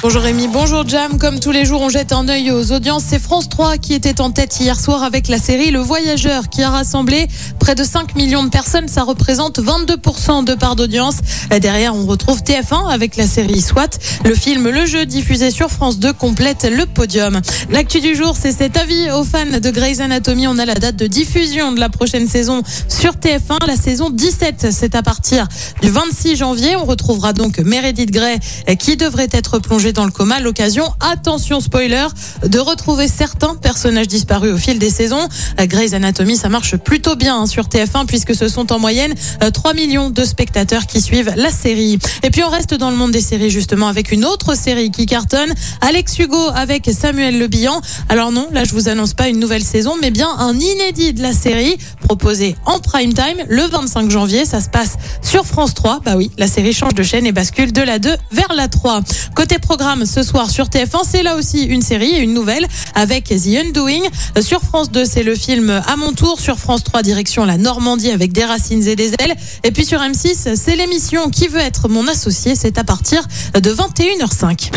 Bonjour 0.00 0.22
Rémi, 0.22 0.46
bonjour 0.46 0.86
Jam. 0.86 1.18
Comme 1.18 1.40
tous 1.40 1.50
les 1.50 1.64
jours, 1.64 1.80
on 1.80 1.88
jette 1.88 2.12
un 2.12 2.28
œil 2.28 2.52
aux 2.52 2.70
audiences. 2.72 3.02
C'est 3.08 3.18
France 3.18 3.48
3 3.48 3.78
qui 3.78 3.94
était 3.94 4.20
en 4.20 4.30
tête 4.30 4.60
hier 4.60 4.78
soir 4.78 5.02
avec 5.02 5.26
la 5.26 5.38
série 5.38 5.72
Le 5.72 5.80
Voyageur 5.80 6.48
qui 6.48 6.62
a 6.62 6.70
rassemblé 6.70 7.26
près 7.58 7.74
de 7.74 7.82
5 7.82 8.14
millions 8.14 8.44
de 8.44 8.48
personnes. 8.48 8.86
Ça 8.86 9.02
représente 9.02 9.58
22% 9.58 10.44
de 10.44 10.54
part 10.54 10.76
d'audience. 10.76 11.16
Derrière, 11.60 11.96
on 11.96 12.06
retrouve 12.06 12.42
TF1 12.42 12.88
avec 12.88 13.16
la 13.16 13.26
série 13.26 13.60
SWAT. 13.60 13.88
Le 14.24 14.34
film 14.34 14.68
Le 14.68 14.86
Jeu 14.86 15.04
diffusé 15.04 15.50
sur 15.50 15.68
France 15.68 15.98
2 15.98 16.12
complète 16.12 16.64
le 16.70 16.86
podium. 16.86 17.40
L'actu 17.70 18.00
du 18.00 18.14
jour, 18.14 18.36
c'est 18.38 18.52
cet 18.52 18.76
avis 18.76 19.10
aux 19.10 19.24
fans 19.24 19.58
de 19.60 19.70
Grey's 19.70 19.98
Anatomy. 20.00 20.46
On 20.46 20.58
a 20.58 20.64
la 20.64 20.74
date 20.74 20.96
de 20.96 21.08
diffusion 21.08 21.72
de 21.72 21.80
la 21.80 21.88
prochaine 21.88 22.28
saison 22.28 22.62
sur 22.88 23.14
TF1. 23.14 23.66
La 23.66 23.76
saison 23.76 24.10
17, 24.10 24.68
c'est 24.70 24.94
à 24.94 25.02
partir 25.02 25.48
du 25.82 25.90
26 25.90 26.36
janvier. 26.36 26.76
On 26.76 26.84
retrouvera 26.84 27.32
donc 27.32 27.58
Meredith 27.58 28.12
Grey 28.12 28.38
qui 28.78 28.96
devrait 28.96 29.28
être 29.32 29.58
plongée 29.58 29.77
dans 29.78 30.04
le 30.04 30.10
coma. 30.10 30.40
L'occasion, 30.40 30.84
attention 30.98 31.60
spoiler, 31.60 32.06
de 32.44 32.58
retrouver 32.58 33.06
certains 33.06 33.54
personnages 33.54 34.08
disparus 34.08 34.52
au 34.52 34.56
fil 34.56 34.78
des 34.78 34.90
saisons. 34.90 35.28
Grey's 35.56 35.92
Anatomy, 35.92 36.36
ça 36.36 36.48
marche 36.48 36.76
plutôt 36.76 37.14
bien 37.14 37.42
hein, 37.42 37.46
sur 37.46 37.66
TF1 37.68 38.06
puisque 38.06 38.34
ce 38.34 38.48
sont 38.48 38.72
en 38.72 38.80
moyenne 38.80 39.14
3 39.52 39.74
millions 39.74 40.10
de 40.10 40.24
spectateurs 40.24 40.86
qui 40.86 41.00
suivent 41.00 41.32
la 41.36 41.50
série. 41.50 41.98
Et 42.24 42.30
puis 42.30 42.42
on 42.42 42.48
reste 42.48 42.74
dans 42.74 42.90
le 42.90 42.96
monde 42.96 43.12
des 43.12 43.20
séries 43.20 43.50
justement 43.50 43.86
avec 43.86 44.10
une 44.10 44.24
autre 44.24 44.56
série 44.56 44.90
qui 44.90 45.06
cartonne. 45.06 45.54
Alex 45.80 46.18
Hugo 46.18 46.48
avec 46.54 46.90
Samuel 46.92 47.38
Le 47.38 47.46
Bihan. 47.46 47.80
Alors 48.08 48.32
non, 48.32 48.48
là 48.52 48.64
je 48.64 48.72
vous 48.72 48.88
annonce 48.88 49.14
pas 49.14 49.28
une 49.28 49.38
nouvelle 49.38 49.64
saison, 49.64 49.94
mais 50.02 50.10
bien 50.10 50.28
un 50.38 50.58
inédit 50.58 51.12
de 51.12 51.22
la 51.22 51.32
série 51.32 51.76
proposé 52.02 52.56
en 52.66 52.80
prime 52.80 53.14
time 53.14 53.44
le 53.48 53.62
25 53.62 54.10
janvier. 54.10 54.44
Ça 54.44 54.60
se 54.60 54.68
passe 54.68 54.96
sur 55.22 55.46
France 55.46 55.74
3. 55.74 56.00
Bah 56.04 56.14
oui, 56.16 56.32
la 56.36 56.48
série 56.48 56.72
change 56.72 56.94
de 56.94 57.04
chaîne 57.04 57.26
et 57.26 57.32
bascule 57.32 57.72
de 57.72 57.82
la 57.82 58.00
2 58.00 58.16
vers 58.32 58.52
la 58.54 58.66
3. 58.66 59.02
Côté 59.36 59.58
programme, 59.68 60.06
ce 60.06 60.22
soir 60.22 60.48
sur 60.48 60.68
TF1, 60.68 61.02
c'est 61.06 61.22
là 61.22 61.36
aussi 61.36 61.64
une 61.64 61.82
série 61.82 62.12
et 62.12 62.20
une 62.20 62.32
nouvelle 62.32 62.66
avec 62.94 63.24
The 63.24 63.66
Undoing. 63.66 64.00
Sur 64.40 64.62
France 64.62 64.90
2, 64.90 65.04
c'est 65.04 65.22
le 65.22 65.34
film 65.34 65.68
À 65.86 65.96
mon 65.96 66.14
tour. 66.14 66.40
Sur 66.40 66.58
France 66.58 66.84
3, 66.84 67.02
direction 67.02 67.44
la 67.44 67.58
Normandie 67.58 68.10
avec 68.10 68.32
des 68.32 68.46
racines 68.46 68.88
et 68.88 68.96
des 68.96 69.08
ailes. 69.18 69.34
Et 69.64 69.70
puis 69.70 69.84
sur 69.84 70.00
M6, 70.00 70.56
c'est 70.56 70.74
l'émission 70.74 71.28
Qui 71.28 71.48
veut 71.48 71.60
être 71.60 71.90
mon 71.90 72.08
associé? 72.08 72.54
C'est 72.54 72.78
à 72.78 72.84
partir 72.84 73.28
de 73.52 73.70
21h05. 73.70 74.70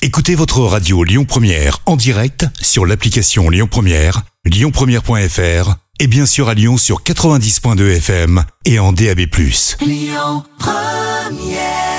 Écoutez 0.00 0.36
votre 0.36 0.60
radio 0.60 1.02
Lyon 1.02 1.24
Première 1.24 1.80
en 1.86 1.96
direct 1.96 2.46
sur 2.62 2.86
l'application 2.86 3.50
Lyon 3.50 3.66
Première, 3.68 4.22
lyonpremière.fr 4.44 5.74
et 5.98 6.06
bien 6.06 6.26
sûr 6.26 6.48
à 6.48 6.54
Lyon 6.54 6.76
sur 6.76 7.02
90.2 7.02 7.96
FM 7.96 8.44
et 8.64 8.78
en 8.78 8.92
DAB+. 8.92 9.22
Lyon 9.80 10.44
Première 10.56 11.89